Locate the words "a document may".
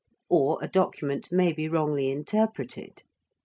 0.63-1.53